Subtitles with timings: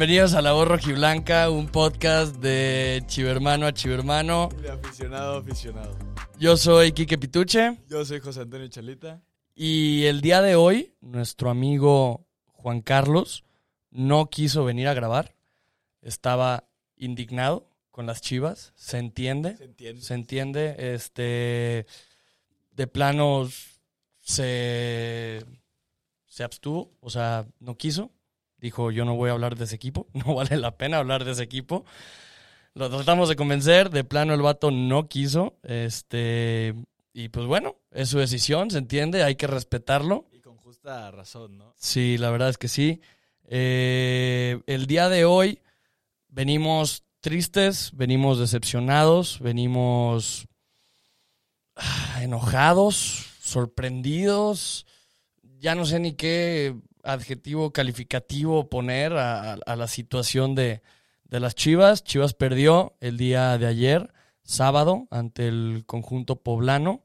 [0.00, 4.48] Bienvenidos a La Voz Rojiblanca, un podcast de Chivermano a Chivermano.
[4.62, 5.94] De aficionado a aficionado.
[6.38, 9.20] Yo soy Quique Pituche Yo soy José Antonio Chalita.
[9.54, 13.44] y el día de hoy nuestro amigo Juan Carlos
[13.90, 15.34] no quiso venir a grabar.
[16.00, 16.64] Estaba
[16.96, 19.58] indignado con las chivas, se entiende.
[19.58, 20.00] ¿Se entiende?
[20.00, 21.86] Se entiende, este,
[22.72, 23.82] de planos
[24.18, 25.44] se,
[26.24, 28.10] se abstuvo, o sea, no quiso.
[28.60, 31.32] Dijo, yo no voy a hablar de ese equipo, no vale la pena hablar de
[31.32, 31.84] ese equipo.
[32.74, 36.74] Lo tratamos de convencer, de plano el vato no quiso, este,
[37.12, 40.28] y pues bueno, es su decisión, se entiende, hay que respetarlo.
[40.32, 41.74] Y con justa razón, ¿no?
[41.76, 43.00] Sí, la verdad es que sí.
[43.48, 45.60] Eh, el día de hoy
[46.28, 50.46] venimos tristes, venimos decepcionados, venimos
[51.74, 54.86] ah, enojados, sorprendidos.
[55.58, 60.82] Ya no sé ni qué adjetivo calificativo poner a, a- la situación de,
[61.24, 62.04] de las Chivas.
[62.04, 64.12] Chivas perdió el día de ayer,
[64.42, 67.02] sábado, ante el conjunto poblano.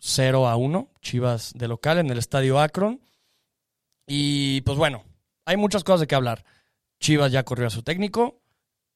[0.00, 3.00] 0 a 1, Chivas de local en el estadio Akron.
[4.06, 5.04] Y pues bueno,
[5.44, 6.44] hay muchas cosas de qué hablar.
[7.00, 8.40] Chivas ya corrió a su técnico,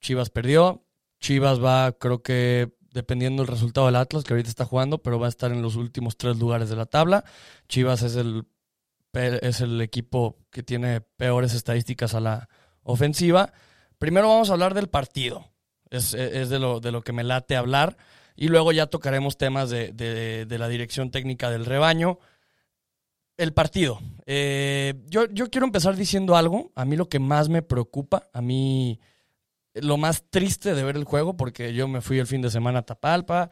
[0.01, 0.85] Chivas perdió,
[1.21, 5.27] Chivas va, creo que dependiendo del resultado del Atlas, que ahorita está jugando, pero va
[5.27, 7.25] a estar en los últimos tres lugares de la tabla.
[7.69, 8.45] Chivas es el,
[9.15, 12.49] es el equipo que tiene peores estadísticas a la
[12.83, 13.53] ofensiva.
[13.99, 15.51] Primero vamos a hablar del partido,
[15.91, 17.97] es, es de, lo, de lo que me late hablar,
[18.35, 22.19] y luego ya tocaremos temas de, de- de la dirección técnica del rebaño.
[23.37, 23.99] El partido.
[24.27, 26.71] Eh, yo, yo quiero empezar diciendo algo.
[26.75, 29.01] A mí lo que más me preocupa, a mí
[29.75, 32.81] lo más triste de ver el juego, porque yo me fui el fin de semana
[32.81, 33.51] a Tapalpa,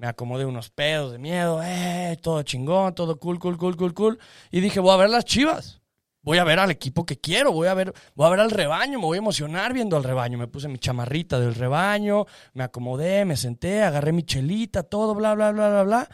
[0.00, 4.18] me acomodé unos pedos de miedo, eh, todo chingón, todo cool, cool, cool, cool, cool.
[4.50, 5.82] Y dije, voy a ver las chivas.
[6.22, 8.98] Voy a ver al equipo que quiero, voy a ver, voy a ver al rebaño,
[8.98, 10.38] me voy a emocionar viendo al rebaño.
[10.38, 12.24] Me puse mi chamarrita del rebaño,
[12.54, 16.08] me acomodé, me senté, agarré mi chelita, todo, bla, bla, bla, bla, bla.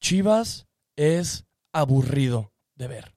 [0.00, 3.14] Chivas es aburrido de ver.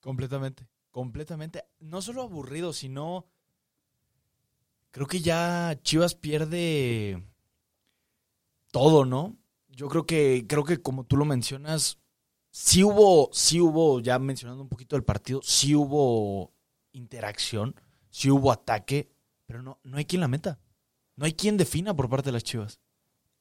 [0.00, 0.66] Completamente.
[0.90, 1.64] Completamente.
[1.78, 3.26] No solo aburrido, sino.
[4.92, 7.22] Creo que ya Chivas pierde
[8.70, 9.36] todo, ¿no?
[9.68, 11.98] Yo creo que, creo que como tú lo mencionas,
[12.50, 16.52] sí hubo, sí hubo, ya mencionando un poquito del partido, sí hubo
[16.92, 17.74] interacción,
[18.10, 19.10] sí hubo ataque,
[19.46, 20.58] pero no, no hay quien la meta.
[21.16, 22.80] No hay quien defina por parte de las Chivas.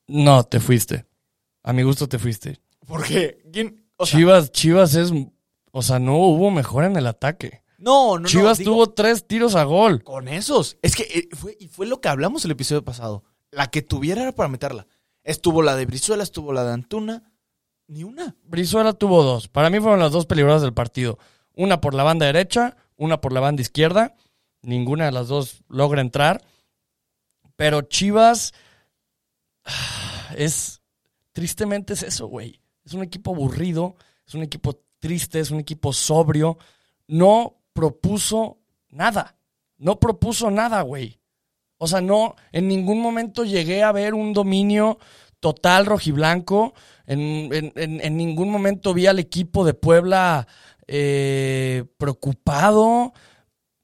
[0.08, 1.06] No, te fuiste.
[1.64, 2.60] A mi gusto te fuiste.
[2.86, 3.42] ¿Por qué?
[3.54, 3.86] ¿Quién?
[3.98, 5.12] O sea, Chivas, Chivas es.
[5.72, 7.64] O sea, no hubo mejor en el ataque.
[7.78, 8.28] no, no, no.
[8.28, 10.04] Chivas digo- tuvo tres tiros a gol.
[10.04, 10.78] Con esos.
[10.82, 13.24] Es que eh, fue, y fue lo que hablamos el episodio pasado.
[13.52, 14.88] La que tuviera era para meterla.
[15.30, 17.32] Estuvo la de Brizuela, estuvo la de Antuna.
[17.86, 18.36] Ni una.
[18.46, 19.48] Brizuela tuvo dos.
[19.48, 21.20] Para mí fueron las dos peligrosas del partido.
[21.54, 24.16] Una por la banda derecha, una por la banda izquierda.
[24.64, 26.42] Ninguna de las dos logra entrar.
[27.56, 28.56] Pero Chivas
[30.36, 30.82] es.
[31.32, 32.60] Tristemente es eso, güey.
[32.84, 36.58] Es un equipo aburrido, es un equipo triste, es un equipo sobrio.
[37.06, 38.58] No propuso
[38.90, 39.38] nada.
[39.78, 41.19] No propuso nada, güey.
[41.80, 45.00] O sea, no, en ningún momento llegué a ver un dominio
[45.40, 46.74] total rojiblanco.
[47.08, 50.46] En, en- en- ningún momento vi al equipo de Puebla
[50.88, 53.14] eh, preocupado.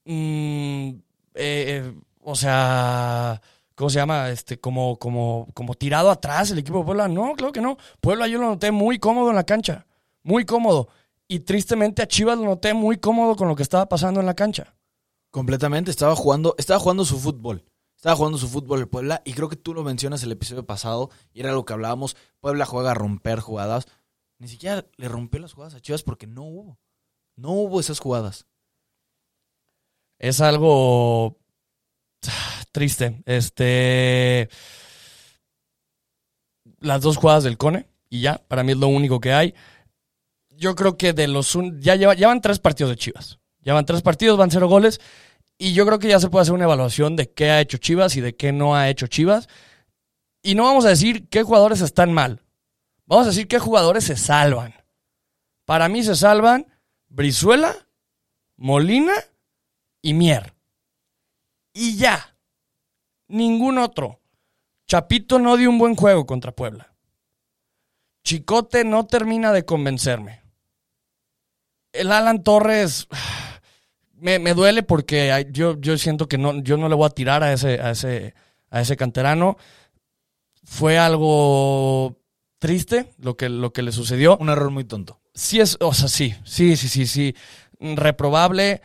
[0.05, 0.89] Mm,
[1.35, 3.41] eh, o sea,
[3.75, 4.29] ¿cómo se llama?
[4.29, 7.07] Este, como, como, como tirado atrás el equipo de Puebla.
[7.07, 7.77] No, claro que no.
[8.01, 9.85] Puebla yo lo noté muy cómodo en la cancha.
[10.23, 10.89] Muy cómodo.
[11.27, 14.33] Y tristemente a Chivas lo noté muy cómodo con lo que estaba pasando en la
[14.35, 14.75] cancha.
[15.31, 15.91] Completamente.
[15.91, 17.63] Estaba jugando, estaba jugando su fútbol.
[18.05, 19.23] Estaba jugando su fútbol el Puebla.
[19.25, 21.09] Y creo que tú lo mencionas el episodio pasado.
[21.33, 22.15] Y era lo que hablábamos.
[22.39, 23.87] Puebla juega a romper jugadas.
[24.37, 26.77] Ni siquiera le rompió las jugadas a Chivas porque no hubo.
[27.35, 28.45] No hubo esas jugadas.
[30.19, 31.39] es algo
[32.27, 33.23] ah, triste.
[33.25, 34.49] Este.
[36.81, 39.55] Las dos jugadas del Cone, y ya, para mí es lo único que hay.
[40.51, 41.57] Yo creo que de los.
[41.79, 43.39] ya lleva- llevan tres partidos de Chivas.
[43.61, 45.01] Llevan tres partidos, van cero goles.
[45.57, 48.15] Y yo creo que ya se puede hacer una evaluación de qué ha hecho Chivas
[48.17, 49.47] y de qué no ha hecho Chivas.
[50.41, 52.41] Y no vamos a decir qué jugadores están mal.
[53.05, 54.73] Vamos a decir qué jugadores se salvan.
[55.65, 56.67] Para mí se salvan
[57.07, 57.75] Brizuela,
[58.57, 59.13] Molina
[60.01, 60.53] y Mier.
[61.73, 62.37] Y ya.
[63.27, 64.21] Ningún otro.
[64.87, 66.93] Chapito no dio un buen juego contra Puebla.
[68.23, 70.41] Chicote no termina de convencerme.
[71.91, 73.07] El Alan Torres
[74.25, 77.43] me, me duele porque yo, yo siento que no, yo no le voy a tirar
[77.43, 78.33] a ese, a ese,
[78.71, 79.55] a ese canterano.
[80.63, 82.17] Fue algo
[82.57, 84.35] triste lo que, lo que le sucedió.
[84.37, 85.19] Un error muy tonto.
[85.35, 87.35] Sí es, o sea, sí, sí, sí, sí, sí.
[87.79, 88.81] Reprobable.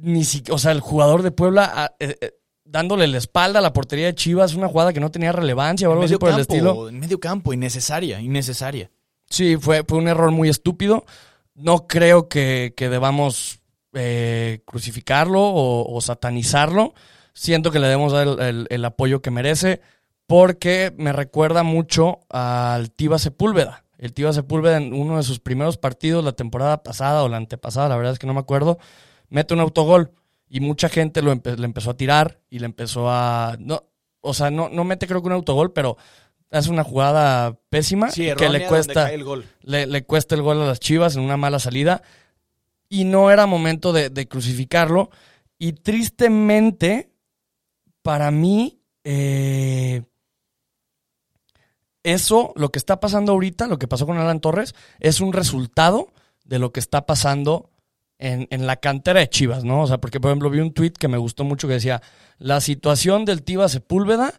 [0.00, 2.32] Ni si, o sea, el jugador de Puebla a- eh, eh,
[2.64, 5.92] dándole la espalda a la portería de Chivas, una jugada que no tenía relevancia o
[5.92, 6.90] algo así por el estilo.
[6.90, 8.90] En medio campo, innecesaria, innecesaria.
[9.30, 11.06] Sí, fue, fue un error muy estúpido.
[11.54, 13.60] No creo que, que debamos
[13.96, 16.94] eh, crucificarlo o, o satanizarlo.
[17.32, 19.80] Siento que le debemos dar el, el- el apoyo que merece
[20.26, 23.84] porque me recuerda mucho al Tiva Sepúlveda.
[23.98, 27.88] El Tiva Sepúlveda en uno de sus primeros partidos la temporada pasada o la antepasada,
[27.88, 28.78] la verdad es que no me acuerdo,
[29.30, 30.10] mete un autogol
[30.48, 33.56] y mucha gente lo empe- le empezó a tirar y le empezó a...
[33.58, 33.84] No,
[34.20, 35.96] o sea, no, no mete creo que un autogol, pero
[36.50, 39.44] hace una jugada pésima Sí, que le cuesta el gol.
[39.62, 42.02] le, le cuesta el gol a las Chivas en una mala salida.
[42.88, 45.10] Y no era momento de, de crucificarlo.
[45.58, 47.10] Y tristemente,
[48.02, 50.02] para mí, eh,
[52.02, 56.12] eso, lo que está pasando ahorita, lo que pasó con Alan Torres, es un resultado
[56.44, 57.70] de lo que está pasando
[58.18, 59.82] en, en la cantera de Chivas, ¿no?
[59.82, 62.02] O sea, porque, por ejemplo, vi un tweet que me gustó mucho que decía,
[62.38, 64.34] la situación del Tiva Sepúlveda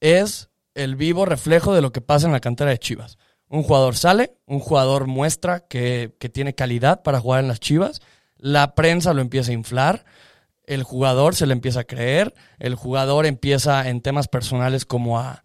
[0.00, 3.18] es el vivo reflejo de lo que pasa en la cantera de Chivas.
[3.48, 8.00] Un jugador sale, un jugador muestra que, que tiene calidad para jugar en las Chivas,
[8.36, 10.04] la prensa lo empieza a inflar,
[10.64, 15.42] el jugador se le empieza a creer, el jugador empieza en temas personales como a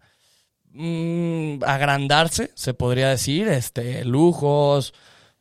[0.72, 4.92] mm, agrandarse, se podría decir, este, lujos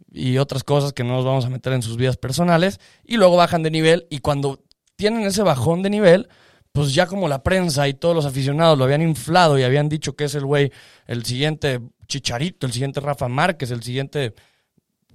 [0.09, 3.35] y otras cosas que no nos vamos a meter en sus vidas personales, y luego
[3.35, 4.63] bajan de nivel y cuando
[4.95, 6.29] tienen ese bajón de nivel,
[6.73, 10.15] pues ya como la prensa y todos los aficionados lo habían inflado y habían dicho
[10.15, 10.71] que es el güey,
[11.05, 14.33] el siguiente Chicharito, el siguiente Rafa Márquez, el siguiente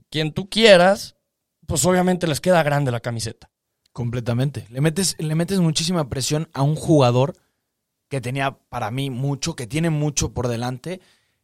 [0.08, 1.16] quien tú quieras,
[1.66, 3.50] pues obviamente les queda grande la camiseta.
[3.92, 4.66] Completamente.
[4.70, 7.34] Le metes, le metes muchísima presión a un jugador
[8.08, 11.00] que tenía para mí mucho, que tiene mucho por delante.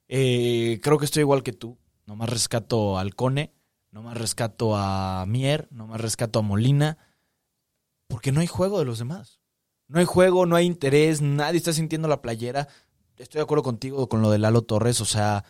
[0.06, 1.76] Eh, creo que estoy igual que tú.
[2.06, 3.52] Nomás rescato al Cone,
[3.90, 6.98] nomás rescato a Mier, nomás rescato a Molina.
[8.06, 9.40] Porque no hay juego de los demás.
[9.88, 12.68] No hay juego, no hay interés, nadie está sintiendo la playera.
[13.16, 15.44] Estoy de acuerdo contigo con lo de Lalo Torres, o sea,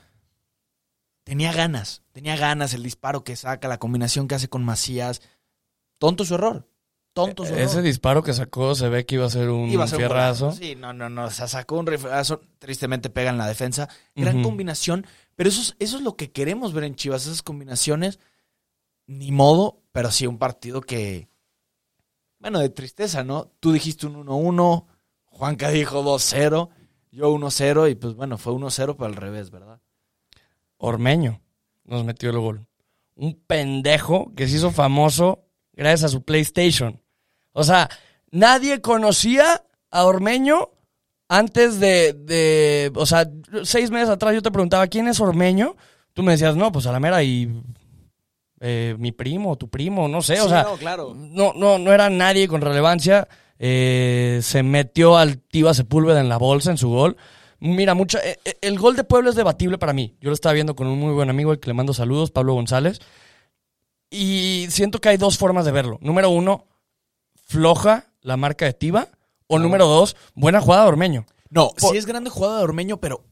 [1.24, 5.22] tenía ganas, tenía ganas el disparo que saca, la combinación que hace con Macías.
[5.98, 6.68] Tonto su error.
[7.14, 7.62] Tonto su error.
[7.64, 10.00] Ese disparo que sacó se ve que iba a ser un Iba a ser un
[10.00, 10.46] fierrazo.
[10.46, 10.60] golazo.
[10.62, 11.26] Sí, no, no, no.
[11.26, 12.40] O sea, sacó un referazo.
[12.58, 13.88] Tristemente pega en la defensa.
[14.16, 15.06] Gran combinación.
[15.36, 17.26] Pero eso es, eso es lo que queremos ver en Chivas.
[17.26, 18.18] Esas combinaciones.
[19.06, 21.28] Ni modo, pero sí un partido que.
[22.44, 23.50] Bueno, de tristeza, ¿no?
[23.58, 24.84] Tú dijiste un 1-1.
[25.24, 26.68] Juanca dijo 2-0.
[27.10, 27.90] Yo 1-0.
[27.90, 29.80] Y pues bueno, fue 1-0, pero al revés, ¿verdad?
[30.76, 31.40] Ormeño
[31.84, 32.66] nos metió el gol.
[33.14, 37.00] Un pendejo que se hizo famoso gracias a su PlayStation.
[37.52, 37.88] O sea,
[38.30, 40.68] nadie conocía a Ormeño
[41.30, 43.26] antes de, de- o sea,
[43.62, 45.76] seis meses atrás yo te preguntaba, ¿quién es Ormeño?
[46.12, 47.50] Tú me decías, no, pues a la mera y
[48.66, 51.12] eh, mi primo, tu primo, no sé, o Sí, sea, no, claro.
[51.14, 53.28] no, no, no era nadie con relevancia.
[53.58, 57.16] Eh, se metió al Tiva Sepúlveda en la bolsa en su gol.
[57.60, 60.16] Mira, mucha, eh, el gol de Puebla es debatible para mí.
[60.20, 62.54] Yo lo estaba viendo con un muy buen amigo al que le mando saludos, Pablo
[62.54, 63.00] González.
[64.10, 65.98] Y siento que hay dos formas de verlo.
[66.00, 66.66] Número uno,
[67.46, 69.08] floja la marca de Tiva.
[69.46, 71.26] O número dos, buena jugada de Ormeño.
[71.50, 73.24] No, Por- sí es grande jugada de Ormeño, pero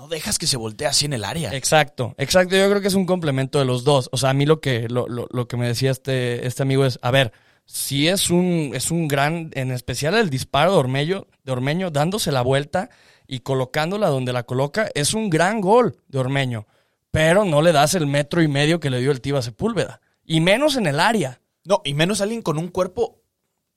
[0.00, 1.54] no dejas que se voltee así en el área.
[1.54, 2.56] Exacto, exacto.
[2.56, 4.08] Yo creo que es un complemento de los dos.
[4.12, 6.86] O sea, a mí lo que, lo, lo- lo que me decía este, este amigo
[6.86, 7.32] es, a ver,
[7.66, 12.32] si es un, es un gran, en especial el disparo de Ormeño, de Ormeño dándose
[12.32, 12.88] la vuelta
[13.26, 16.66] y colocándola donde la coloca, es un gran gol de Ormeño.
[17.10, 20.00] Pero no le das el metro y medio que le dio el Tiva Sepúlveda.
[20.24, 21.42] Y menos en el área.
[21.64, 23.20] No, y menos alguien con un cuerpo,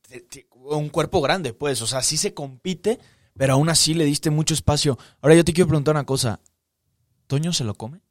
[0.07, 1.81] te- te- un cuerpo grande, pues.
[1.81, 2.99] O sea, sí se compite,
[3.37, 4.97] pero aún así le diste mucho espacio.
[5.21, 6.39] Ahora yo te quiero preguntar una cosa.
[7.27, 8.01] ¿Toño se lo come?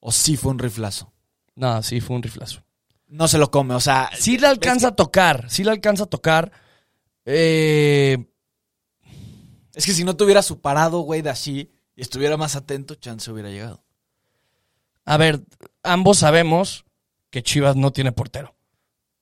[0.00, 1.12] ¿O sí fue un riflazo?
[1.54, 2.62] No, sí, fue un riflazo.
[3.08, 4.10] No se lo come, o sea...
[4.18, 6.52] Sí le alcanza a tocar, sí le alcanza a tocar.
[7.24, 8.18] Eh,
[9.74, 13.30] Es que si no tuviera su parado, güey, de así, y estuviera más atento, chance
[13.30, 13.82] hubiera llegado.
[15.04, 15.42] A ver,
[15.82, 16.84] ambos sabemos
[17.30, 18.54] que Chivas no tiene portero.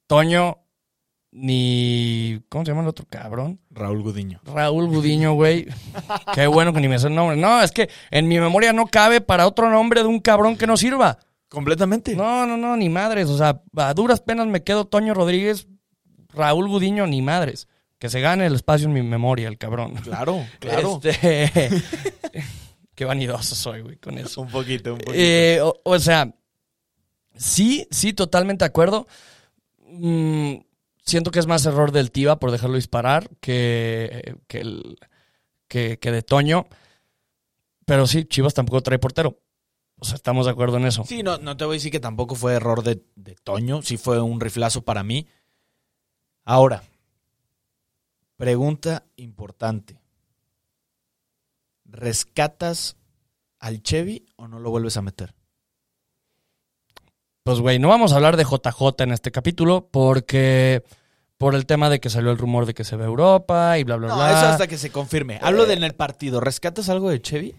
[0.07, 0.66] Toño
[1.37, 2.41] ni.
[2.49, 3.61] ¿Cómo se llama el otro cabrón?
[3.71, 4.41] Raúl Gudiño.
[4.45, 5.67] Raúl Gudiño, güey.
[6.35, 7.37] Qué bueno que ni me sé el nombre.
[7.37, 10.67] No, es que en mi memoria no cabe para otro nombre de un cabrón que
[10.67, 11.19] no sirva.
[11.49, 12.17] Completamente.
[12.17, 13.29] No, no, no, ni madres.
[13.29, 15.69] O sea, a duras penas me quedo Toño Rodríguez,
[16.31, 17.69] Raúl Gudiño, ni madres.
[17.99, 19.95] Que se gane el espacio en mi memoria, el cabrón.
[19.97, 21.01] Claro, claro.
[21.03, 21.71] Este,
[22.95, 24.41] Qué vanidoso soy, güey, con eso.
[24.41, 25.19] Un poquito, un poquito.
[25.19, 26.35] Eh, o, o sea,
[27.35, 29.07] sí, sí, totalmente de acuerdo.
[29.87, 30.57] Mm,
[31.07, 34.99] siento que es más error del Tiva por dejarlo disparar que, que, el-
[35.69, 36.67] que, que de Toño.
[37.87, 39.41] Pero sí, Chivas tampoco trae portero.
[39.99, 41.05] O sea, estamos de acuerdo en eso.
[41.05, 43.97] Sí, no, no te voy a decir que tampoco fue error de, de Toño, sí
[43.97, 45.27] fue un riflazo para mí.
[46.45, 46.83] Ahora,
[48.37, 49.99] pregunta importante.
[51.85, 52.97] ¿Rescatas
[53.61, 55.36] al Chevy o no lo vuelves a meter?
[57.47, 60.83] Pues, güey, no vamos a hablar de JJ en este capítulo porque
[61.39, 63.95] por el tema de que salió el rumor de que se ve Europa y bla,
[63.95, 64.33] bla, No, bla.
[64.37, 65.39] eso hasta que se confirme.
[65.41, 65.67] Hablo Eh.
[65.69, 66.41] de en el partido.
[66.41, 67.55] ¿Rescatas algo de Chevy?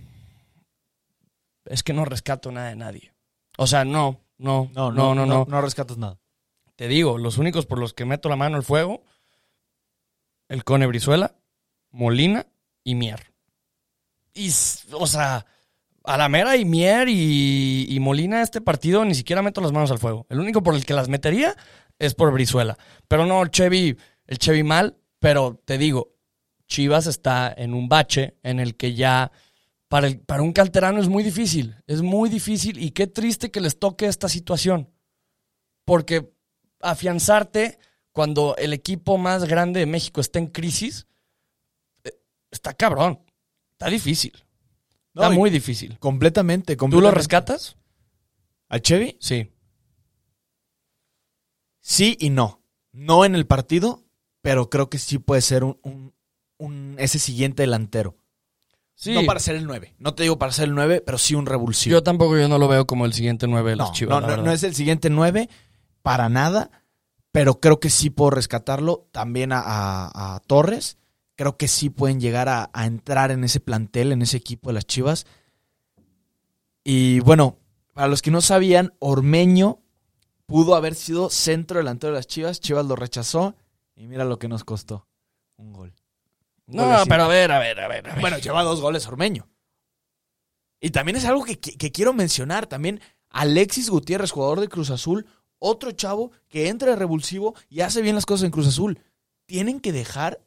[1.63, 3.13] Es que no rescato nada de nadie.
[3.58, 5.25] O sea, no, no, no, no, no.
[5.25, 6.20] no, no rescatas nada.
[6.75, 9.03] Te digo, los únicos por los que meto la mano al fuego,
[10.50, 11.34] el Cone Brizuela,
[11.91, 12.46] Molina
[12.84, 13.32] y Mier.
[14.34, 14.50] Y,
[14.91, 15.46] o sea,
[16.08, 20.00] a la mera y Mier y, Molina este partido ni siquiera meto las manos al
[20.00, 20.26] fuego.
[20.30, 21.56] El único por el que las metería
[22.00, 22.78] es por Brizuela.
[23.10, 26.16] Pero no, el Chevy, el Chevy mal, pero te digo,
[26.68, 29.32] Chivas está en un bache en el que ya
[29.90, 33.78] para, para un canterano es muy difícil, es muy difícil y qué triste que les
[33.78, 34.90] toque esta situación.
[35.84, 36.32] Porque
[36.80, 37.80] afianzarte
[38.14, 41.06] cuando el equipo más grande de México está en crisis,
[42.06, 42.14] eh,
[42.50, 43.20] está cabrón,
[43.74, 44.47] está difícil,
[45.18, 45.98] No, está muy difícil.
[46.00, 47.76] Completamente, ¿Tú lo rescatas?
[48.70, 49.18] ¿A Chevy?
[49.20, 49.52] Sí.
[51.82, 52.62] Sí y no.
[52.92, 54.04] No en el partido,
[54.42, 56.14] pero creo que sí puede ser un, un-
[56.58, 58.16] un- ese siguiente delantero.
[58.96, 59.14] Sí.
[59.14, 59.96] No para ser el 9.
[60.00, 61.94] No te digo para ser el 9, pero sí un revulsivo.
[61.94, 64.22] Yo tampoco yo no lo veo como el siguiente 9 de las no, Chivas.
[64.22, 65.50] no, no, no es el siguiente 9
[66.02, 66.72] para nada,
[67.32, 70.98] pero creo que sí puedo rescatarlo también a, a- a Torres.
[71.38, 74.74] Creo que sí pueden llegar a, a entrar en ese plantel, en ese equipo de
[74.74, 75.25] las Chivas.
[76.84, 77.58] Y bueno,
[77.94, 79.79] para los que no sabían, Ormeño
[80.46, 82.60] pudo haber sido centro delantero de las Chivas.
[82.60, 83.56] Chivas lo rechazó
[83.96, 85.08] y mira lo que nos costó.
[85.58, 85.94] Un gol.
[86.65, 87.10] No, golecito.
[87.10, 88.10] pero a ver, a ver, a ver.
[88.10, 88.22] a ver.
[88.22, 89.48] Bueno, lleva dos goles Ormeño.
[90.79, 92.67] Y también es algo que, que- que quiero mencionar.
[92.67, 95.25] También Alexis Gutiérrez, jugador de Cruz Azul,
[95.60, 99.00] otro chavo que entra de revulsivo y hace bien las cosas en Cruz Azul.
[99.46, 100.39] Tienen que dejar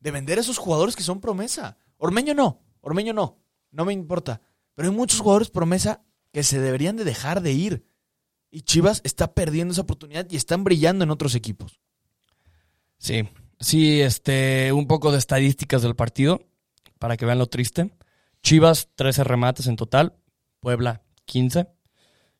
[0.00, 1.76] de vender a esos jugadores que son promesa.
[1.96, 3.38] Ormeño no, Ormeño no,
[3.70, 4.40] no me importa.
[4.74, 6.02] Pero hay muchos jugadores promesa
[6.32, 7.84] que se deberían de dejar de ir.
[8.50, 11.80] Y Chivas está perdiendo esa oportunidad y están brillando en otros equipos.
[12.98, 13.28] Sí,
[13.60, 16.40] sí, este, un poco de estadísticas del partido
[16.98, 17.90] para que vean lo triste.
[18.42, 20.16] Chivas, 13 remates en total.
[20.60, 21.68] Puebla, 15.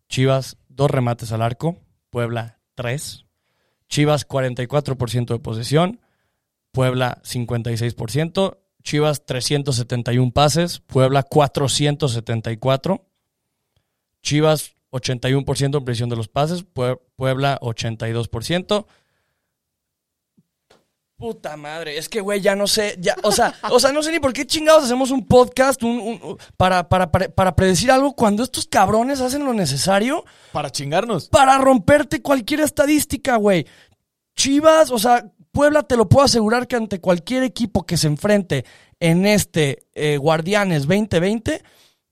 [0.09, 1.79] Chivas, 2 remates al arco.
[2.11, 3.27] Puebla, 3.
[3.89, 6.01] Chivas, 44% de posesión.
[6.73, 8.59] Puebla, 56%.
[8.83, 10.81] Chivas, 371 pases.
[10.81, 13.05] Puebla, 474.
[14.23, 16.65] Chivas, 81% en precisión de los pases.
[16.65, 18.87] Pue- Puebla, 82%.
[21.17, 24.13] Puta madre, es que, güey, ya no sé, ya, o sea, o sea, no sé
[24.13, 28.15] ni por qué chingados hacemos un podcast un- un- para, para, para, para predecir algo
[28.15, 31.29] cuando estos cabrones hacen lo necesario Para chingarnos.
[31.29, 33.67] para romperte cualquier estadística, güey.
[34.37, 35.29] Chivas, o sea,
[35.59, 38.65] Puebla te lo puedo asegurar que ante cualquier equipo que se enfrente
[39.01, 41.65] en este eh, Guardianes 2020,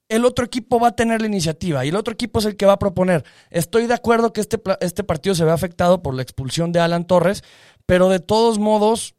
[0.08, 2.66] el otro equipo va a tener la iniciativa y el otro equipo es el que
[2.66, 3.24] va a proponer.
[3.50, 7.06] Estoy de acuerdo que este, este partido se ve afectado por la expulsión de Alan
[7.06, 7.44] Torres,
[7.86, 9.14] pero de todos modos,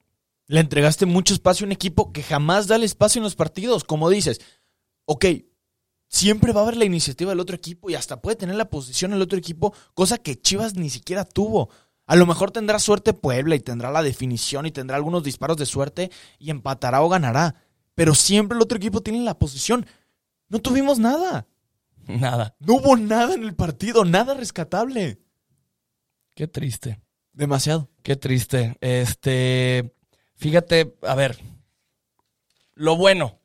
[0.50, 3.86] Le entregaste mucho espacio a un equipo que jamás da el espacio en los partidos.
[3.86, 4.42] Como dices,
[5.06, 5.26] ok,
[6.10, 9.14] siempre va a haber la iniciativa del otro equipo y hasta puede tener la posición
[9.14, 11.70] el otro equipo, cosa que Chivas ni siquiera tuvo.
[12.08, 15.66] A lo mejor tendrá suerte Puebla y tendrá la definición y tendrá algunos disparos de
[15.66, 16.10] suerte
[16.40, 17.56] y empatará o ganará.
[17.96, 19.86] Pero siempre el otro equipo tiene la posición.
[20.48, 21.48] No tuvimos nada.
[22.08, 22.56] nada.
[22.60, 25.20] No hubo nada en el partido, nada rescatable.
[26.34, 27.02] Qué triste.
[27.34, 27.90] Demasiado.
[28.04, 28.78] Qué triste.
[28.80, 29.94] Este,
[30.36, 31.38] fíjate, a ver,
[32.74, 33.40] lo bueno.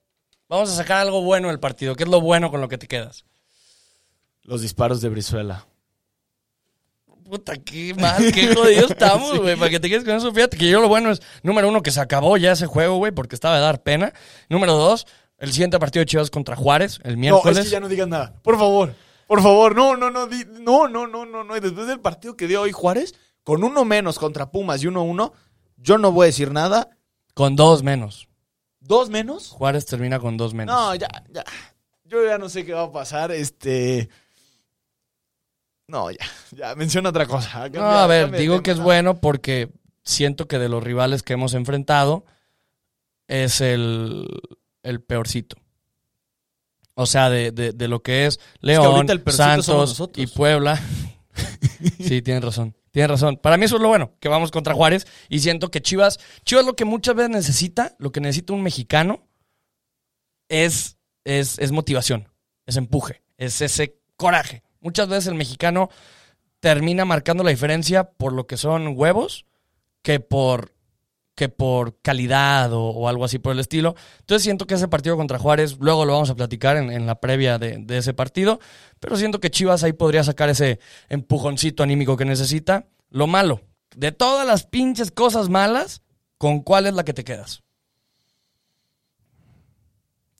[0.49, 1.97] Vamos a sacar algo bueno del partido.
[1.97, 3.25] ¿Qué es lo bueno con lo que te quedas?
[4.42, 5.66] Los disparos de Brizuela.
[7.25, 9.57] Puta, qué mal, qué jodidos estamos, güey.
[9.57, 11.91] Para que te quedes con eso, fíjate que yo lo bueno es, número uno, que
[11.91, 14.12] se acabó ya ese juego, güey, porque estaba de dar pena.
[14.49, 15.07] Número dos,
[15.38, 17.57] el siguiente partido de Chivas contra Juárez, el miércoles.
[17.57, 18.35] No, es que ya no digan nada.
[18.43, 18.95] Por favor.
[19.26, 19.75] Por favor.
[19.75, 20.26] No, no, no.
[20.26, 21.57] di- no, no, no, no, no.
[21.57, 25.02] Y después del partido que dio hoy Juárez, con uno menos contra Pumas y uno
[25.02, 25.33] uno,
[25.76, 26.91] yo no voy a decir nada.
[27.35, 28.29] Con dos menos.
[28.81, 29.49] ¿Dos menos?
[29.49, 30.75] Juárez termina con dos menos.
[30.75, 31.45] No, ya, ya.
[32.05, 33.33] Yo ya no sé qué va a pasar.
[33.33, 34.11] Este.
[35.92, 36.18] No, ya.
[36.56, 37.68] Ya, menciona otra cosa.
[37.68, 39.70] No, a ver, digo que es bueno porque
[40.04, 42.25] siento que de los rivales que hemos enfrentado
[43.28, 44.26] es el,
[44.82, 45.56] el peorcito.
[46.94, 50.78] O sea, de, de- de lo que es León, Santos y Puebla.
[52.00, 52.76] sí, tienes razón.
[52.90, 53.38] Tienes razón.
[53.38, 56.66] Para mí eso es lo bueno, que vamos contra Juárez y siento que Chivas, Chivas
[56.66, 59.26] lo que muchas veces necesita, lo que necesita un mexicano
[60.50, 62.28] es, es, es motivación,
[62.66, 63.22] es empuje.
[63.38, 64.62] es ese coraje.
[64.83, 65.89] Muchas veces el mexicano
[66.61, 69.47] termina marcando la diferencia por lo que son huevos
[70.03, 70.75] que por,
[71.35, 73.95] que por calidad o, o algo así por el estilo.
[74.19, 77.21] Entonces siento que ese partido contra Juárez, luego lo vamos a platicar en, en la
[77.21, 78.59] previa de, de ese partido,
[79.01, 82.87] pero siento que Chivas ahí podría sacar ese empujoncito anímico que necesita.
[83.09, 83.61] Lo malo,
[83.95, 86.03] de todas las pinches cosas malas,
[86.39, 87.62] ¿con cuál es la que te quedas?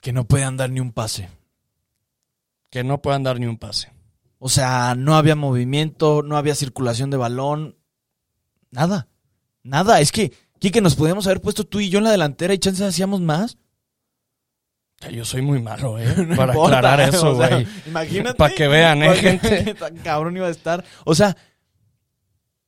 [0.01, 1.29] Que no puedan dar ni un pase.
[2.71, 3.93] Que no puedan dar ni un pase.
[4.45, 7.77] O sea, no había movimiento, no había circulación de balón.
[8.73, 9.07] Nada.
[9.63, 10.01] Nada.
[10.01, 12.85] Es que, Kike, nos podíamos haber puesto tú y yo en la delantera y chances
[12.85, 13.57] hacíamos más.
[15.13, 16.13] Yo soy muy malo, ¿eh?
[16.27, 17.69] No Para importa, aclarar eso, o sea, güey.
[17.87, 18.37] imagínate.
[18.37, 19.63] Pa' que vean, ¿eh, gente?
[19.65, 20.85] qué tan cabrón iba a estar.
[21.05, 21.37] O sea,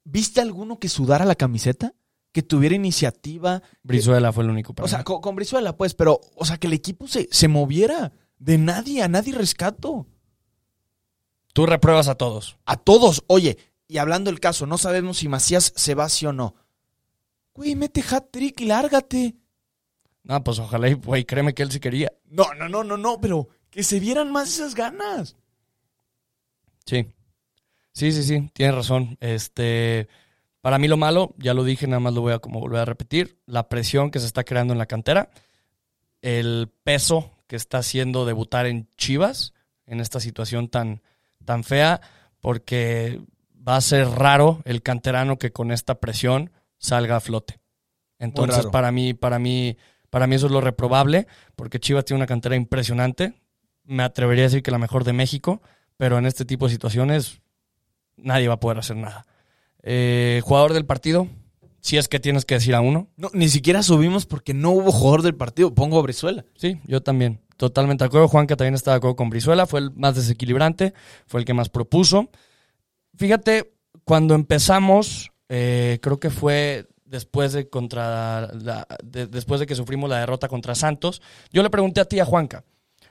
[0.05, 1.93] ¿viste alguno que sudara la camiseta?
[2.31, 3.65] Que tuviera iniciativa.
[3.83, 4.75] Brizuela fue el único.
[4.75, 7.49] para O sea, con, con Brizuela, pues, pero, o sea, que el equipo se, se
[7.49, 8.13] moviera.
[8.39, 10.07] De nadie, a nadie rescato.
[11.55, 12.59] Tú repruebas a todos.
[12.67, 13.25] A todos.
[13.29, 13.57] Oye,
[13.89, 16.55] y hablando del caso, no sabemos si Macías se va sí o no.
[17.55, 19.37] Güey, mete hat-trick y lárgate.
[20.25, 22.13] No, pues ojalá, y, güey, créeme que él sí quería.
[22.27, 25.37] No, no, no, no, no, pero que se vieran más esas ganas.
[26.85, 27.07] Sí.
[27.93, 29.17] Sí, sí, sí, tienes razón.
[29.21, 30.09] Este,
[30.61, 32.85] para mí lo malo, ya lo dije, nada más lo voy a como volver a
[32.87, 35.31] repetir, la presión que se está creando en la cantera,
[36.21, 39.53] el peso que está haciendo debutar en Chivas
[39.87, 41.03] en esta situación tan,
[41.45, 42.01] tan fea,
[42.41, 43.21] porque
[43.67, 47.59] va a ser raro el canterano que con esta presión salga a flote.
[48.19, 49.77] Entonces, para mí, para mí,
[50.11, 53.35] para mí eso es lo reprobable, porque Chivas tiene una cantera impresionante.
[53.85, 55.61] Me atrevería a decir que la mejor de México,
[55.97, 57.41] pero en este tipo de situaciones
[58.17, 59.27] nadie va a poder hacer nada.
[59.83, 61.29] Eh, jugador del partido,
[61.81, 63.09] si es que tienes que decir a uno.
[63.17, 65.75] No, ni siquiera subimos porque no hubo jugador del partido.
[65.75, 66.45] Pongo a Brizuela.
[66.57, 67.41] Sí, yo también.
[67.57, 68.29] Totalmente de acuerdo.
[68.29, 69.67] Juanca también está de acuerdo con Brizuela.
[69.67, 70.95] Fue el más desequilibrante,
[71.27, 72.31] fue el que más propuso.
[73.17, 78.51] Fíjate, cuando empezamos, eh, creo que fue después de, contra
[79.05, 82.65] después de que sufrimos la derrota contra Santos, yo le pregunté a ti, a Juanca,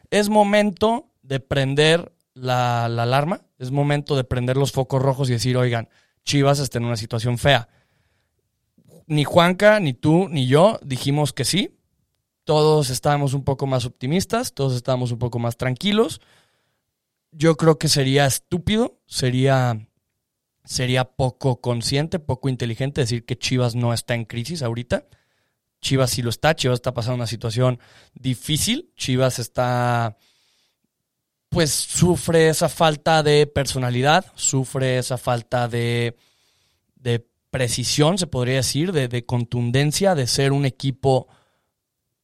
[0.09, 3.41] ¿es momento de prender la alarma?
[3.59, 5.87] ¿Es momento de prender los focos rojos y decir, oigan,
[6.25, 7.69] Chivas está en una situación fea?
[9.07, 11.72] Ni Juanca, ni tú, ni yo dijimos que sí.
[12.43, 16.21] Todos estábamos un poco más optimistas, todos estábamos un poco más tranquilos.
[17.31, 19.87] Yo creo que sería estúpido, sería
[20.65, 25.05] sería poco consciente, poco inteligente decir que Chivas no está en crisis ahorita.
[25.81, 27.79] Chivas sí lo está, Chivas está pasando una situación
[28.13, 30.17] difícil, Chivas está,
[31.49, 36.15] pues sufre esa falta de personalidad, sufre esa falta de,
[36.95, 41.27] de precisión, se podría decir, de, de contundencia, de ser un equipo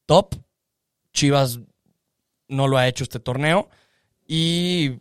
[0.09, 0.33] top.
[1.13, 1.59] Chivas
[2.47, 3.69] no lo ha hecho este torneo
[4.27, 4.97] y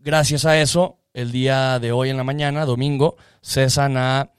[0.00, 4.32] gracias a eso el día de hoy en la mañana, domingo, cesan a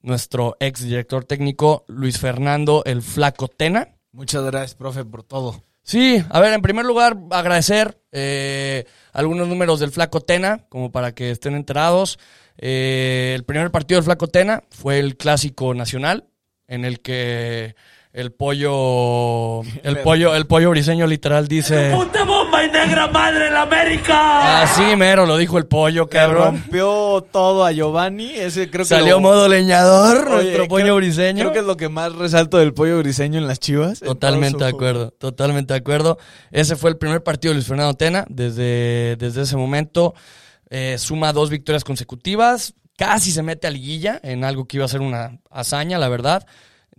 [0.00, 3.94] nuestro ex director técnico Luis Fernando el Flaco Tena.
[4.10, 5.62] Muchas gracias, profe, por todo.
[5.84, 11.14] Sí, a ver, en primer lugar, agradecer eh, algunos números del Flaco Tena, como para
[11.14, 12.18] que estén enterados.
[12.56, 16.26] Eh, el primer partido del Flaco Tena fue el clásico nacional,
[16.66, 17.76] en el que
[18.14, 21.90] el pollo, el pollo, el pollo briseño literal dice.
[21.94, 24.62] ¡Puta bomba y negra madre en América!
[24.62, 26.44] Así mero, lo dijo el pollo, Le cabrón.
[26.62, 28.30] rompió todo a Giovanni.
[28.30, 31.40] Ese creo que Salió lo- modo leñador, Oye, nuestro pollo creo- briseño.
[31.40, 34.00] Creo que es lo que más resalto del pollo briseño en las chivas.
[34.00, 36.16] en Totalmente de acuerdo, totalmente de acuerdo.
[36.52, 38.24] Ese fue el primer partido de Luis Fernando Tena.
[38.28, 40.14] Desde, desde ese momento
[40.70, 42.74] eh, suma dos victorias consecutivas.
[42.96, 46.46] Casi se mete a liguilla en algo que iba a ser una hazaña, la verdad.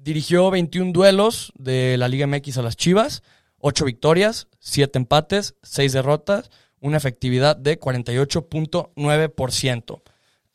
[0.06, 3.24] Dirigió 21 duelos de la Liga MX a las Chivas,
[3.58, 10.04] 8 victorias, 7 empates, 6 derrotas, una efectividad de 48.9%.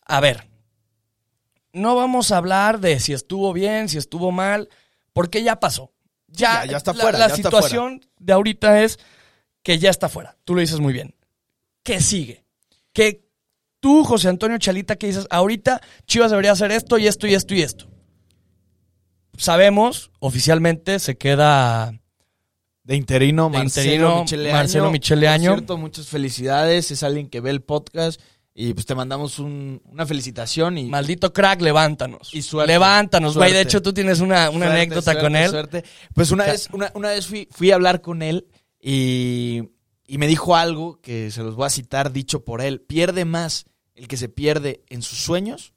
[0.07, 0.47] A ver,
[1.73, 4.69] no vamos a hablar de si estuvo bien, si estuvo mal,
[5.13, 5.91] porque ya pasó.
[6.29, 9.01] Ya, Ya- ya está la- fuera, La, ya está situación de ahorita es
[9.65, 10.37] que ya está fuera.
[10.45, 11.17] Tú lo dices muy bien.
[11.83, 12.45] ¿Qué sigue?
[12.93, 13.27] Que
[13.81, 17.53] tú, José Antonio Chalita, que dices, ahorita Chivas debería hacer esto y esto y esto
[17.57, 17.90] y esto.
[19.41, 21.93] Sabemos, oficialmente se queda
[22.85, 24.93] De interino, De Marcelo interino, Michele Marcelo Año.
[24.93, 25.51] Michele Año.
[25.51, 26.91] Por cierto, muchas felicidades.
[26.91, 28.21] Es alguien que ve el podcast.
[28.53, 32.35] Y pues te mandamos un- una felicitación y maldito crack, levántanos.
[32.35, 33.53] Y suerte, Levántanos, güey.
[33.53, 35.51] De hecho, tú tienes una, una Suerte, anécdota suerte, con él.
[35.51, 35.85] suerte.
[36.15, 38.49] Pues una vez, una, una vez fui, fui a hablar con él
[38.83, 39.63] y,
[40.07, 42.81] y me dijo algo que se los voy a citar dicho por él.
[42.81, 45.73] Pierde más el que se pierde en sus sueños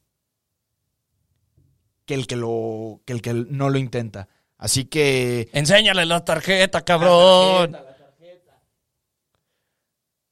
[2.05, 4.27] que el que lo que el que no lo intenta.
[4.57, 7.77] Así que Enséñale la tarjeta, cabrón.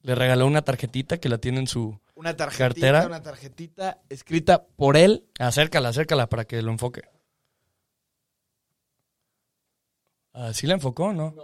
[0.02, 2.00] Le regaló una tarjetita que la tiene en su...
[2.16, 3.06] Una tarjetita, Cartera.
[3.06, 5.28] una tarjetita escrita por él.
[5.38, 7.02] Acércala, acércala para que lo enfoque.
[10.32, 11.34] Ah, ¿Sí la enfocó o no?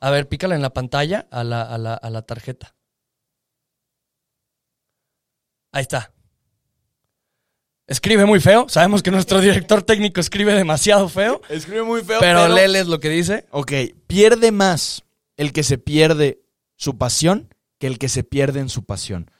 [0.00, 2.74] A ver, pícala en la pantalla a la, a la, a la tarjeta.
[5.72, 6.12] Ahí está.
[7.86, 8.66] Escribe muy feo.
[8.68, 11.42] Sabemos que nuestro director técnico escribe demasiado feo.
[11.48, 13.46] Escribe muy feo, Pero léeles lo que dice.
[13.50, 13.72] Ok,
[14.06, 15.04] pierde más
[15.36, 16.40] el que se pierde
[16.76, 19.30] su pasión que el que se pierde en su pasión.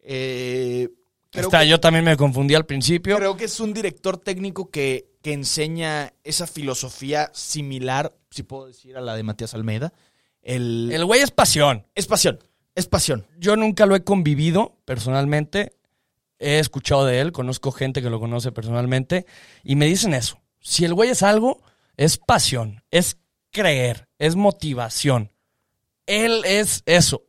[0.00, 0.88] Eh,
[1.32, 3.16] Está, que, yo también me confundí al principio.
[3.16, 8.96] creo que es un director técnico que, que enseña esa filosofía similar, si puedo decir,
[8.96, 9.92] a la de Matías Almeida.
[10.40, 11.84] El, El güey es pasión.
[11.94, 12.38] es pasión,
[12.74, 13.26] es pasión.
[13.38, 15.72] Yo nunca lo he convivido personalmente.
[16.38, 19.26] He escuchado de él, conozco gente que lo conoce personalmente
[19.64, 20.40] y me dicen eso.
[20.60, 21.62] Si el güey es algo,
[21.96, 23.16] es pasión, es
[23.50, 25.32] creer, es motivación.
[26.06, 27.24] Él es eso.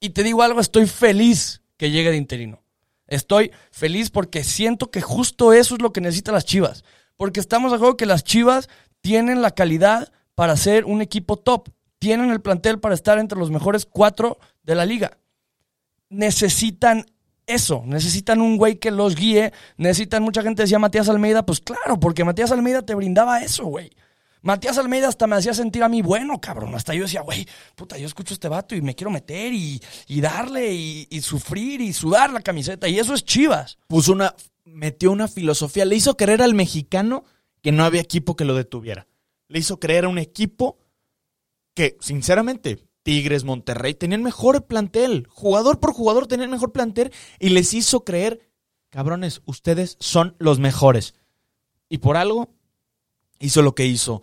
[0.00, 2.62] Y te digo algo, estoy feliz que llegue de interino.
[3.06, 6.84] Estoy feliz porque siento que justo eso es lo que necesitan las Chivas.
[7.16, 8.68] Porque estamos de acuerdo que las Chivas
[9.00, 11.70] tienen la calidad para ser un equipo top.
[11.98, 15.18] Tienen el plantel para estar entre los mejores cuatro de la liga.
[16.08, 17.06] Necesitan
[17.46, 22.00] eso, necesitan un güey que los guíe, necesitan, mucha gente decía Matías Almeida, pues claro,
[22.00, 23.90] porque Matías Almeida te brindaba eso, güey.
[24.42, 26.74] Matías Almeida hasta me hacía sentir a mí bueno, cabrón.
[26.74, 30.20] Hasta yo decía, güey, puta, yo escucho este vato y me quiero meter y, y
[30.20, 32.86] darle y, y sufrir y sudar la camiseta.
[32.86, 33.78] Y eso es Chivas.
[33.88, 37.24] Puso una, metió una filosofía, le hizo creer al mexicano
[37.62, 39.06] que no había equipo que lo detuviera.
[39.48, 40.78] Le hizo creer a un equipo
[41.72, 45.28] que, sinceramente, Tigres, Monterrey tenían mejor plantel.
[45.30, 48.40] Jugador por jugador tenían mejor plantel y les hizo creer,
[48.90, 51.14] cabrones, ustedes son los mejores.
[51.88, 52.48] Y por algo
[53.38, 54.22] hizo lo que hizo.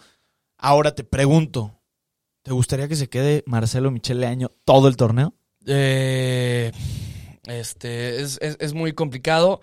[0.58, 1.80] Ahora te pregunto,
[2.42, 5.34] ¿te gustaría que se quede Marcelo Michele Año todo el torneo?
[5.66, 6.72] Eh,
[7.46, 9.62] este, es, es- es muy complicado.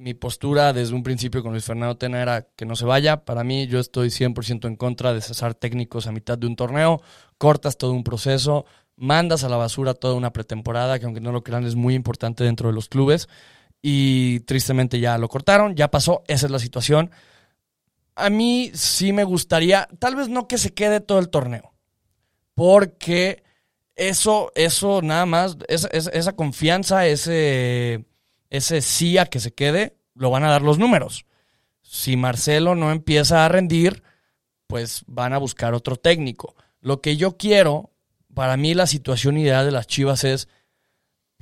[0.00, 3.24] Mi postura desde un principio con Luis Fernando Tena era que no se vaya.
[3.24, 7.02] Para mí, yo estoy 100% en contra de cesar técnicos a mitad de un torneo.
[7.36, 11.42] Cortas todo un proceso, mandas a la basura toda una pretemporada, que aunque no lo
[11.42, 13.28] crean es muy importante dentro de los clubes.
[13.82, 17.10] Y tristemente ya lo cortaron, ya pasó, esa es la situación.
[18.14, 21.72] A mí sí me gustaría, tal vez no que se quede todo el torneo,
[22.54, 23.42] porque
[23.94, 28.04] eso, eso nada más, esa, esa- confianza, ese,
[28.50, 31.26] ese sí a que se quede, lo van a dar los números.
[31.82, 34.02] Si Marcelo no empieza a rendir,
[34.66, 36.54] pues van a buscar otro técnico.
[36.80, 37.90] Lo que yo quiero,
[38.34, 40.48] para mí la situación ideal de las Chivas es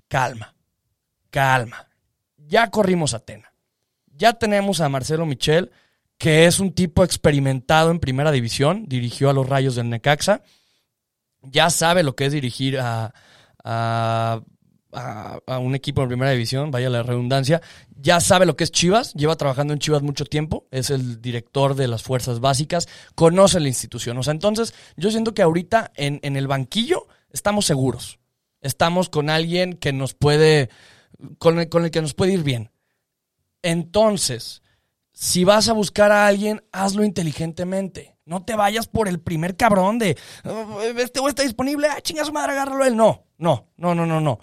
[0.09, 0.55] calma,
[1.31, 1.88] calma.
[2.37, 3.53] Ya corrimos a Tena.
[4.07, 5.73] Ya tenemos a Marcelo Michel,
[6.16, 10.42] que es un tipo experimentado en primera división, dirigió a los Rayos del Necaxa
[11.51, 13.12] ya sabe lo que es dirigir a,
[13.64, 14.40] a,
[14.92, 17.61] a- un equipo en primera división, vaya la redundancia,
[18.01, 21.75] ya sabe lo que es Chivas, lleva trabajando en Chivas mucho tiempo, es el director
[21.75, 24.16] de las fuerzas básicas, conoce la institución.
[24.18, 28.18] O sea, entonces yo siento que ahorita en, en el banquillo estamos seguros,
[28.61, 30.70] estamos con alguien que nos puede,
[31.38, 32.70] con el, con el que nos puede ir bien.
[33.62, 34.62] Entonces,
[35.12, 38.16] si vas a buscar a alguien, hazlo inteligentemente.
[38.25, 42.25] No te vayas por el primer cabrón de "Oh, este güey está disponible, ah, chinga
[42.25, 42.96] su madre, agárralo él.
[42.96, 44.38] No, no, no, no, no, no.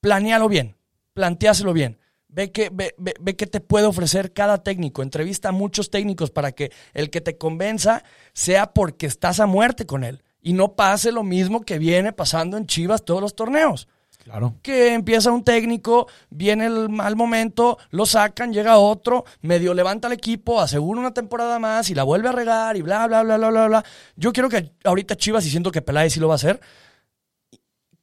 [0.00, 0.76] Planealo bien,
[1.14, 1.98] planteáselo bien.
[2.28, 5.02] Ve qué ve, ve, ve qué te puede ofrecer cada técnico.
[5.02, 9.86] Entrevista a muchos técnicos para que el que te convenza sea porque estás a muerte
[9.86, 10.22] con él.
[10.40, 13.88] Y no pase lo mismo que viene pasando en Chivas todos los torneos
[14.22, 14.56] Claro.
[14.62, 20.12] que empieza un técnico, viene el mal momento, lo sacan, llega otro, medio levanta el
[20.12, 23.48] equipo, asegura una temporada más y la vuelve a regar y bla, bla, bla, bla,
[23.48, 23.84] bla, bla.
[24.16, 26.60] Yo quiero que ahorita Chivas, y siento que Peláez sí lo va a hacer,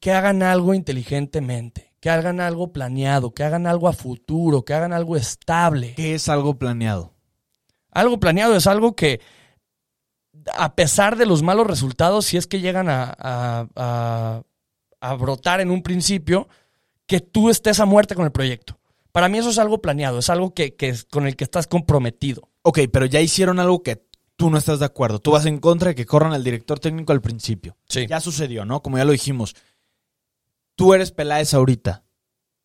[0.06, 4.94] que hagan algo inteligentemente, que hagan algo planeado, que hagan algo a futuro, que hagan
[4.94, 5.96] algo estable.
[5.96, 7.16] ¿Qué es algo planeado?
[7.90, 9.20] Algo planeado es algo que,
[10.56, 14.44] a pesar de los malos resultados, si es que llegan a, a- a-
[15.02, 16.48] a brotar en un principio,
[17.08, 18.78] que tú estés a muerte con el proyecto.
[19.12, 21.66] Para mí eso es algo planeado, es algo que, que es con el que estás
[21.66, 22.48] comprometido.
[22.62, 25.18] Ok, pero ya hicieron algo que tú no estás de acuerdo.
[25.18, 27.76] Tú vas en contra de que corran al director técnico al principio.
[27.90, 28.06] Sí.
[28.06, 28.84] Ya sucedió, ¿no?
[28.84, 29.56] Como ya lo dijimos.
[30.76, 32.04] Tú eres Peláez ahorita.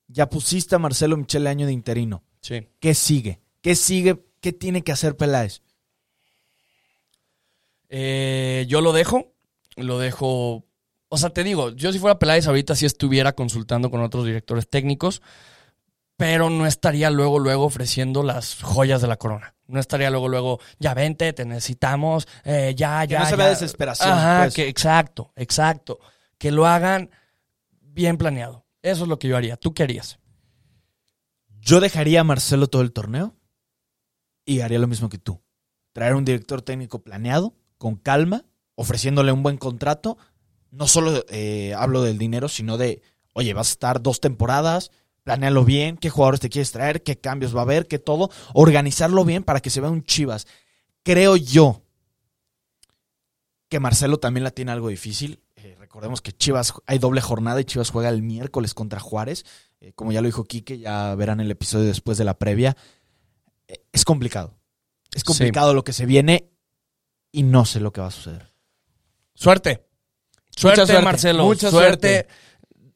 [0.08, 2.24] Ya pusiste a Marcelo Michele Año de interino.
[2.40, 2.68] Sí.
[2.80, 3.40] ¿Qué sigue?
[3.60, 4.24] ¿Qué sigue?
[4.40, 5.62] ¿Qué tiene que hacer Peláez?
[7.88, 9.32] Eh, yo lo dejo,
[9.76, 10.64] lo dejo.
[11.08, 14.68] O sea, te digo, yo si fuera Peláez ahorita sí estuviera consultando con otros directores
[14.68, 15.22] técnicos,
[16.16, 19.54] pero no estaría luego, luego ofreciendo las joyas de la corona.
[19.66, 23.20] No estaría luego, luego, ya vente, te necesitamos, eh, ya, Que ya.
[23.20, 23.36] no se ya.
[23.36, 24.54] vea desesperación, Ajá, pues.
[24.54, 25.98] que, exacto, exacto.
[26.38, 27.10] Que lo hagan
[27.92, 28.66] bien planeado.
[28.82, 29.56] Eso es lo que yo haría.
[29.56, 30.18] ¿Tú qué harías?
[31.60, 33.36] Yo dejaría a Marcelo todo el torneo
[34.44, 35.42] y haría lo mismo que tú.
[35.92, 40.16] Traer un director técnico planeado, con calma, ofreciéndole un buen contrato.
[40.70, 43.02] No solo eh, hablo del dinero, sino de,
[43.34, 44.90] oye, vas a estar dos temporadas,
[45.24, 48.30] planealo bien, qué jugadores te quieres traer, qué cambios va a haber, qué todo.
[48.54, 50.46] Organizarlo bien para que se vea un Chivas.
[51.02, 51.82] Creo yo
[53.68, 55.40] que Marcelo también la tiene algo difícil.
[55.62, 59.44] Eh, recordemos que Chivas hay doble jornada y Chivas juega el miércoles contra Juárez.
[59.80, 62.76] Eh, como ya lo dijo Quique, ya verán el episodio después de la previa.
[63.68, 64.58] Eh, es complicado.
[65.12, 66.50] Es complicado lo que se viene
[67.32, 68.52] y no sé lo que va a suceder.
[69.34, 69.86] Suerte.
[70.50, 71.44] Suerte, suerte, Marcelo.
[71.44, 72.26] mucha suerte.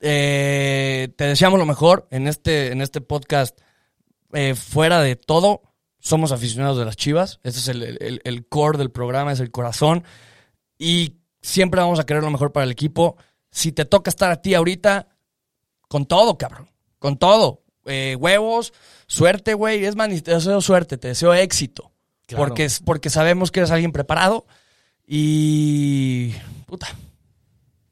[0.00, 3.58] Eh, te deseamos lo mejor en este, en este podcast.
[4.32, 5.62] eh, fuera de todo,
[6.00, 7.38] somos aficionados de las chivas.
[7.44, 10.02] Ese es el, el- el core del programa, es el corazón.
[10.76, 13.16] Y siempre vamos a querer lo mejor para el equipo.
[13.50, 15.08] Si te toca estar a ti ahorita,
[15.88, 16.70] con todo, cabrón.
[16.98, 17.62] Con todo.
[17.84, 18.72] Eh, huevos,
[19.06, 19.84] suerte, güey.
[19.84, 21.92] Es más, ni te deseo suerte, te deseo éxito.
[22.26, 22.44] Claro.
[22.44, 24.46] Porque, porque sabemos que eres alguien preparado.
[25.06, 26.32] Y.
[26.66, 26.88] Puta.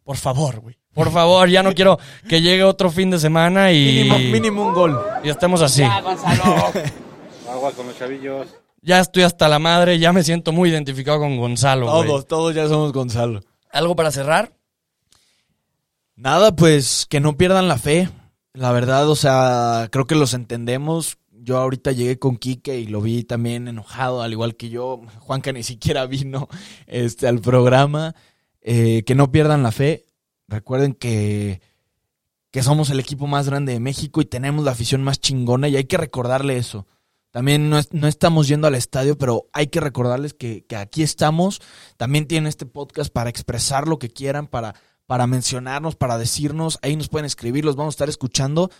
[0.02, 0.78] Por favor, güey.
[0.94, 3.84] Por favor, ya no quiero que llegue otro fin de semana y.
[3.84, 5.00] Mínimo, mínimo un gol.
[5.22, 5.82] Y estemos así.
[7.52, 8.48] Agua con los chavillos.
[8.82, 11.86] Ya estoy hasta la madre, ya me siento muy identificado con Gonzalo.
[11.86, 13.40] Todos, todos ya somos Gonzalo.
[13.70, 14.52] ¿Algo para cerrar?
[16.16, 18.08] Nada, pues que no pierdan la fe.
[18.52, 21.16] La verdad, o sea, creo que los entendemos.
[21.30, 25.00] Yo ahorita llegué con Quique y lo vi también enojado, al igual que yo.
[25.20, 26.48] Juanca ni siquiera vino
[26.86, 28.14] este, al programa.
[28.60, 30.06] Eh, que no pierdan la fe.
[30.48, 31.60] Recuerden que,
[32.50, 35.76] que somos el equipo más grande de México y tenemos la afición más chingona y
[35.76, 36.86] hay que recordarle eso.
[37.32, 41.60] También no, no estamos yendo al estadio, pero hay que recordarles que, que aquí estamos.
[41.96, 44.74] También tienen este podcast para expresar lo que quieran, para,
[45.06, 46.78] para mencionarnos, para decirnos.
[46.82, 48.70] Ahí nos pueden escribir, los vamos a estar escuchando.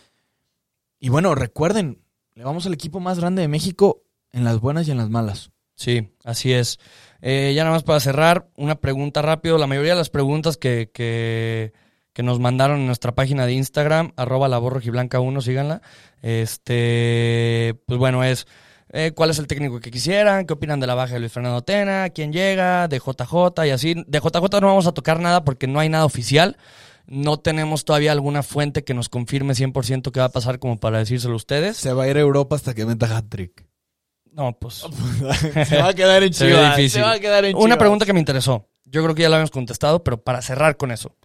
[1.00, 4.90] Y bueno, recuerden, le vamos al equipo más grande de México en las buenas y
[4.90, 5.50] en las malas.
[5.74, 6.78] Sí, así es.
[7.22, 9.56] Eh, ya nada más para cerrar, una pregunta rápido.
[9.56, 11.72] La mayoría de las preguntas que, que,
[12.12, 15.83] que nos mandaron en nuestra página de Instagram, arroba la rojiblanca 1, síganla.
[16.22, 18.46] Este, pues bueno, es
[18.94, 21.62] eh, cuál es el técnico que quisieran, qué opinan de la baja de Luis Fernando
[21.62, 23.94] Tena, quién llega, de JJ y así.
[24.07, 26.59] De JJ no vamos a tocar nada porque no hay nada oficial.
[27.07, 30.98] No tenemos todavía alguna fuente que nos confirme 100% qué va a pasar como para
[30.98, 31.79] decírselo a ustedes.
[31.79, 33.66] Se va a ir a Europa hasta que meta hat-trick.
[34.31, 34.85] No, pues
[35.68, 36.92] se va a quedar en Chivas.
[36.92, 38.68] Se va a quedar en Una pregunta que me interesó.
[38.85, 41.16] Yo creo que ya la habíamos contestado, pero para cerrar con eso.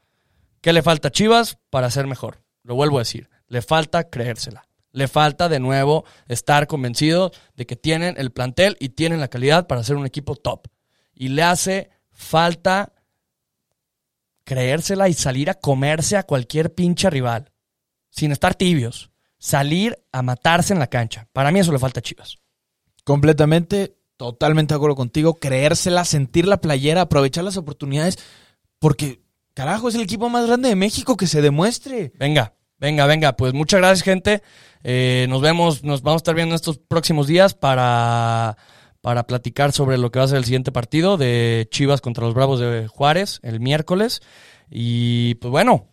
[0.68, 2.44] ¿Qué le falta a Chivas para ser mejor?
[2.64, 3.30] Lo vuelvo a decir.
[3.48, 4.68] Le falta creérsela.
[4.92, 9.66] Le falta de nuevo estar convencido de que tienen el plantel y tienen la calidad
[9.68, 10.68] para ser un equipo top.
[11.14, 12.92] Y le hace falta
[14.44, 17.54] creérsela y salir a comerse a cualquier pinche rival.
[18.10, 19.10] Sin estar tibios.
[19.38, 21.30] Salir a matarse en la cancha.
[21.32, 22.40] Para mí eso le falta a Chivas.
[23.06, 25.36] Completamente, totalmente de acuerdo contigo.
[25.36, 28.20] Creérsela, sentir la playera, aprovechar las oportunidades.
[28.80, 29.22] Porque,
[29.58, 32.14] carajo, es el equipo más grande de México que se demuestre.
[32.20, 33.36] Venga, venga, venga.
[33.36, 34.44] Pues muchas gracias, gente.
[34.84, 38.56] Eh, nos vemos, nos vamos a estar viendo estos próximos días para,
[39.02, 42.36] para platicar sobre lo que va a ser el siguiente partido de Chivas contra los
[42.36, 44.22] Bravos de Juárez el miércoles.
[44.70, 45.88] Y pues bueno,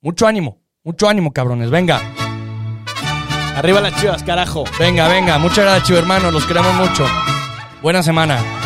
[0.00, 1.70] mucho ánimo, mucho ánimo, cabrones.
[1.70, 2.02] Venga,
[3.54, 4.64] Arriba las chivas, carajo.
[4.80, 5.38] venga, venga.
[5.38, 6.32] Muchas gracias, chivo hermanos.
[6.32, 7.06] Los queremos mucho.
[7.82, 8.65] Buena semana.